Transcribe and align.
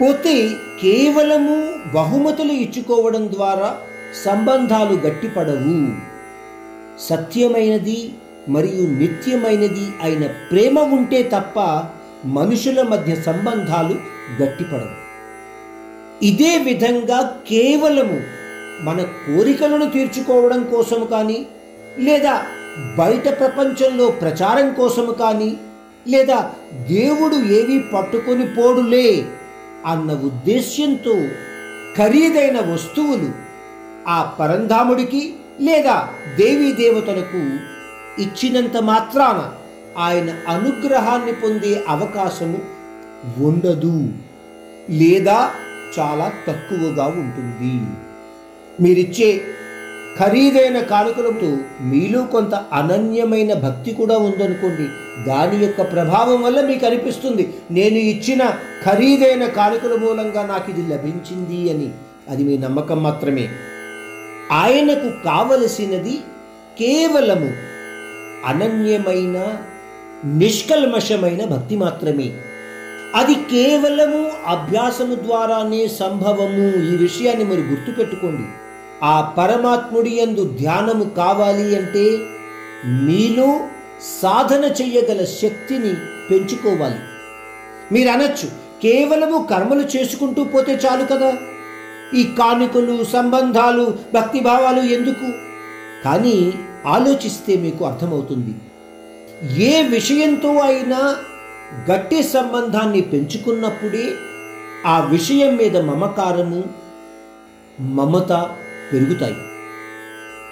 పోతే 0.00 0.34
కేవలము 0.82 1.56
బహుమతులు 1.94 2.52
ఇచ్చుకోవడం 2.52 3.28
ద్వారా 3.32 3.68
సంబంధాలు 4.24 4.94
గట్టిపడవు. 5.06 5.76
సత్యమైనది 7.08 7.98
మరియు 8.48 8.84
నిత్యమైనది 8.98 9.86
అయిన 10.02 10.24
ప్రేమ 10.50 10.78
ఉంటే 10.78 11.22
తప్ప 11.34 11.58
మనుషుల 12.24 12.82
మధ్య 12.82 13.14
సంబంధాలు 13.14 13.96
గట్టిపడవు. 14.42 14.94
ఇదే 16.22 16.58
విధంగా 16.58 17.18
కేవలము 17.48 18.18
మన 18.84 18.98
కోరికలను 19.02 19.90
తీర్చుకోవడం 19.90 20.62
కోసం 20.64 21.04
కానీ 21.04 21.46
లేదా 21.98 22.34
బయట 22.98 23.26
ప్రపంచంలో 23.40 24.06
ప్రచారం 24.22 24.74
కోసము 24.74 25.12
కానీ 25.12 25.50
లేదా 26.08 26.38
దేవుడు 26.88 27.36
ఏవి 27.58 27.78
పట్టుకొని 27.94 28.46
పోడులే 28.46 29.08
అన్న 29.84 30.12
ఉద్దేశ్యంతో 30.12 31.14
ఖరీదైన 31.96 32.60
వస్తువులు 32.60 33.30
ఆ 34.08 34.36
పరంధాముడికి 34.38 35.34
లేదా 35.60 36.08
దేవీ 36.36 36.72
దేవతలకు 36.72 37.42
ఇచ్చినంత 38.22 38.76
మాత్రాన 38.76 39.52
ఆయన 39.98 40.30
అనుగ్రహాన్ని 40.48 41.32
పొందే 41.32 41.84
అవకాశము 41.88 42.58
ఉండదు 43.44 43.98
లేదా 44.90 45.50
చాలా 45.98 46.32
తక్కువగా 46.48 47.06
ఉంటుంది. 47.06 47.76
మీరిచ్చే 48.80 49.40
ఖరీదైన 50.18 50.80
కానుకలతో 50.80 51.56
మీలో 51.80 52.22
కొంత 52.22 52.54
అనన్యమైన 52.54 53.54
భక్తి 53.54 53.90
కూడా 53.90 54.18
ఉందనుకోండి. 54.18 54.88
దాని 55.30 55.64
యొక్క 55.64 55.92
ప్రభావం 55.92 56.42
వల్ల 56.42 56.60
మీకు 56.60 56.86
అనిపిస్తుంది 56.86 57.54
నేను 57.70 57.94
ఇచ్చిన 57.94 58.52
ఖరీదైన 58.84 59.44
కానుకల 59.44 59.94
మూలంగా 59.94 60.46
నాకు 60.46 60.70
ఇది 60.70 60.82
లభించింది 60.82 61.72
అని. 61.72 61.90
అది 62.28 62.44
మీ 62.44 62.58
నమ్మకం 62.58 63.02
మాత్రమే. 63.02 63.48
ఆయనకు 64.52 65.24
కావలసినది 65.24 66.18
కేవలము 66.78 67.52
అనన్యమైన 68.46 69.58
నిష్కల్మషమైన 70.24 71.44
భక్తి 71.44 71.76
మాత్రమే. 71.76 72.32
అది 73.14 73.34
కేవలము 73.34 74.32
అభ్యాసము 74.46 75.14
ద్వారానే 75.14 75.88
సంభవము. 75.88 76.94
ఈ 76.94 76.96
విషయాన్ని 76.96 77.44
మరి 77.44 77.60
గుర్తుపెట్టుకోండి. 77.60 78.65
ఆ 79.04 79.34
పరమాత్ముడి 79.38 80.10
యందు 80.10 80.56
ధ్యానము 80.58 81.04
కావాలి 81.04 81.76
అంటే 81.76 82.16
మీలో 82.84 83.58
సాధన 84.22 84.64
చెయ్యగల 84.64 85.24
శక్తిని 85.24 85.94
పెంచుకోవాలి. 86.30 86.98
మీరు 87.92 88.08
అనొచ్చు 88.08 88.48
కేవలము 88.82 89.48
కర్మలు 89.50 89.82
చేసుకుంటూ 89.82 90.44
పోతే 90.44 90.72
చాలు 90.72 91.04
కదా. 91.04 91.36
ఈ 92.14 92.22
కానుకలు 92.22 93.04
సంబంధాలు 93.04 93.98
భక్తిభావాలు 94.14 94.80
ఎందుకు? 94.80 95.32
కానీ 96.04 96.54
ఆలోచిస్తే 96.86 97.56
మీకు 97.56 97.84
అర్థమవుతుంది. 97.84 98.54
ఏ 99.64 99.82
విషయంతో 99.82 100.48
అయినా 100.48 101.16
గట్టి 101.90 102.22
సంబంధాన్ని 102.22 103.00
పెంచుకున్నప్పుడే 103.00 104.12
ఆ 104.86 105.00
విషయం 105.00 105.56
మీద 105.56 105.76
మమకారము 105.76 106.64
మమత 107.80 108.56
పెరుగుతాయి. 108.92 109.36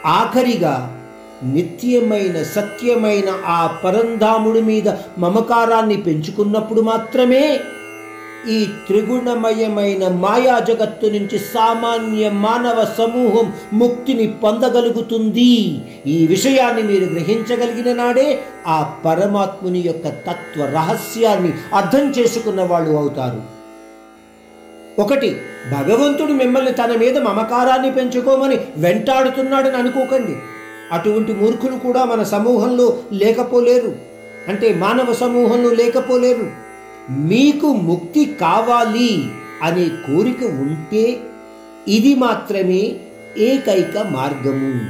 ఆఖరిగా 0.06 1.00
నిత్యమైన 1.44 2.42
సత్యమైన 2.42 3.32
ఆ 3.46 3.66
పరంధాముడి 3.84 4.60
మీద 4.60 4.88
మమకారాన్ని 5.18 5.96
పెంచుకున్నప్పుడు 5.96 6.80
మాత్రమే 6.80 7.60
ఈ 8.48 8.66
త్రిగుణమయమైన 8.86 10.08
మాయా 10.08 10.58
జగత్తు 10.58 11.06
నుంచి 11.06 11.38
సామాన్య 11.38 12.30
మానవ 12.30 12.84
సమూహం 12.98 13.52
ముక్తిని 13.72 14.26
పొందగలుగుతుంది. 14.26 15.82
ఈ 16.06 16.26
విషయాన్ని 16.26 16.82
మీరు 16.82 17.04
గ్రహించగలిగిన 17.04 17.96
నాడే 17.96 18.40
ఆ 18.66 18.92
పరమాత్ముని 19.04 19.80
యొక్క 19.86 20.08
తత్వ 20.08 20.64
రహస్యాన్ని 20.64 21.52
అర్థం 21.74 22.10
చేసుకున్న 22.10 22.62
వాళ్ళు 22.62 22.90
అవుతారు. 22.90 23.53
ఒకటి 24.98 25.36
భగవంతుడు 25.70 26.32
మిమ్మల్ని 26.32 26.72
తన 26.72 26.96
మీద 26.96 27.18
మమకారాన్ని 27.18 27.92
పెంచుకోమని 27.92 28.58
వెంటాడుతున్నాడని 28.76 29.76
అనుకోకండి. 29.76 30.36
అటువంటి 30.92 31.32
మూర్ఖులు 31.32 31.76
కూడా 31.76 32.04
మన 32.04 32.22
సమూహంలో 32.22 32.98
లేకపోలేరు. 33.12 33.96
అంటే 34.48 34.74
మానవ 34.74 35.14
సమూహంలో 35.14 35.70
లేకపోలేరు. 35.70 36.50
మీకు 37.10 37.66
ముక్తి 37.66 38.36
కావాలి 38.40 39.24
అనే 39.62 39.88
కోరిక 39.88 40.44
ఉంటే 40.44 41.20
ఇది 41.88 42.14
మాత్రమే 42.14 42.96
ఏకైక 43.38 43.98
మార్గము. 43.98 44.80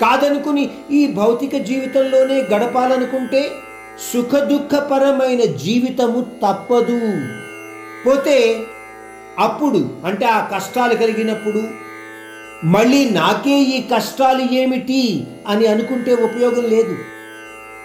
కాదనుకుని 0.00 0.70
ఈ 0.90 1.06
భౌతిక 1.06 1.56
జీవితంలోనే 1.56 2.34
గడపాలనుకుంటే 2.34 3.50
సుఖదుఖపరమైన 4.12 5.44
జీవితము 5.44 6.20
తప్పదు. 6.20 7.00
పోతే 8.06 8.60
అప్పుడు 9.38 9.90
అంటే 10.04 10.26
ఆ 10.26 10.48
కష్టాలు 10.54 10.94
కలిగినప్పుడు 10.94 11.62
మళ్ళీ 12.64 13.10
నాకే 13.10 13.58
ఈ 13.58 13.82
కష్టాలు 13.82 14.54
ఏమిటి 14.54 15.26
అని 15.48 15.66
అనుకుంటే 15.66 16.14
ఉపయోగం 16.14 16.64
లేదు. 16.64 16.96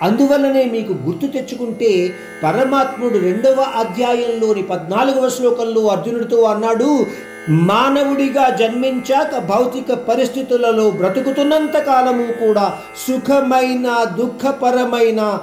అందువల్లనే 0.01 0.65
మీకు 0.65 0.93
గుర్తు 0.93 1.27
తెచ్చుకుంటే 1.27 2.15
పరమాత్ముడు 2.43 3.17
రెండవ 3.17 3.61
అధ్యాయంలోని 3.61 4.61
పద్నాలుగవ 4.61 5.29
శ్లోకంలో 5.29 5.87
అర్జునుడితో 5.87 6.43
అన్నాడు 6.43 7.05
మానవుడిగా 7.49 8.49
జన్మించాక 8.49 9.37
భౌతిక 9.37 9.93
పరిస్థితులలో 9.93 10.89
బ్రతుకుతున్నంత 10.89 11.77
కాలము 11.77 12.45
కూడా 12.45 12.79
సుఖమైన 13.07 14.05
దుఃఖపరమైన 14.17 15.39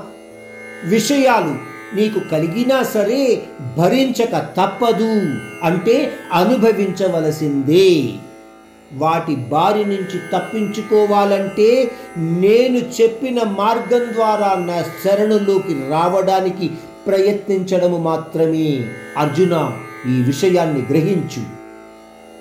విషయాలు. 0.84 1.73
నీకు 1.94 2.20
కలిగినా 2.30 2.82
సరే 2.82 3.42
భరించక 3.78 4.38
తప్పదు 4.38 5.34
అంటే 5.62 6.12
అనుభవించవలసిందే. 6.32 8.12
వాటి 8.92 9.34
బారి 9.36 9.84
నుంచి 9.84 10.18
తప్పించుకోవాలంటే 10.32 11.90
నేను 12.18 13.02
చెప్పిన 13.02 13.42
మార్గం 13.42 14.14
ద్వారా 14.14 14.54
నా 14.54 14.84
శరణులోకి 15.04 15.74
రావడానికి 15.90 16.70
ప్రయత్నించడము 17.06 17.96
మాత్రమే. 17.96 18.88
అర్జున 19.18 19.78
ఈ 20.08 20.22
విషయాన్ని 20.22 20.82
గ్రహించు. 20.90 21.42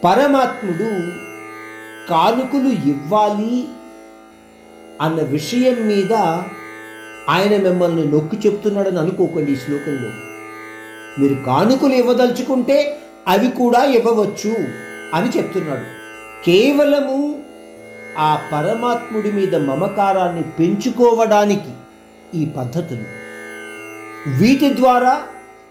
పరమాత్ముడు 0.04 0.90
కానుకలు 2.10 2.90
ఇవ్వాలి 2.90 3.68
అన్న 5.02 5.22
విషయం 5.22 5.88
మీద 5.88 6.42
ఆయన 7.30 7.58
మిమ్మల్ని 7.58 8.12
నొక్కి 8.12 8.48
చెప్తున్నాడని 8.48 9.00
అనుకోకండి 9.00 9.52
ఈ 9.52 9.56
శ్లోకంలో. 9.56 10.10
మీరు 11.20 11.34
కానుకలు 11.34 11.94
ఇవ్వదలుచుకుంటే 11.94 12.98
అవి 13.28 13.50
కూడా 13.50 13.84
ఇవ్వవచ్చు 13.84 14.56
అని 15.14 15.38
చెప్తున్నాడు. 15.38 16.04
కేవలము 16.46 17.42
ఆ 18.18 18.40
పరమాత్ముడి 18.52 19.32
మీద 19.32 19.56
మమకారాన్ని 19.56 20.44
పెంచుకోవడానికి 20.44 21.72
ఈ 22.40 22.46
పద్ధతులు. 22.46 23.24
వీటి 24.40 24.76
ద్వారా 24.76 25.22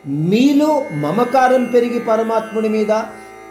మీలో 0.06 0.84
మమకారం 0.92 1.64
పెరిగి 1.64 2.00
పరమాత్ముడి 2.00 2.68
మీద 2.68 2.92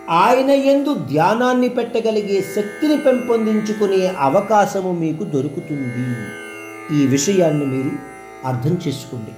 ఆయన 0.10 0.50
ఎందు 0.50 0.94
ధ్యానాన్ని 0.94 1.70
పెట్టగలిగే 1.70 2.42
శక్తిని 2.56 2.98
పెంపొందించుకునే 2.98 4.14
అవకాశము 4.20 4.92
మీకు 4.92 5.24
దొరుకుతుంది. 5.24 6.26
ఈ 6.94 7.02
విషయాన్ని 7.08 7.66
మీరు 7.66 7.92
అర్థం 8.48 8.74
చేసుకోండి. 8.88 9.34